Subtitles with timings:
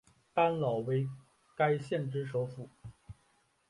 [0.33, 1.07] 丹老为
[1.55, 2.67] 该县之首府。